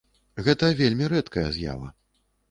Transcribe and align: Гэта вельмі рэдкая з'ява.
Гэта 0.45 0.69
вельмі 0.79 1.09
рэдкая 1.13 1.43
з'ява. 1.57 1.91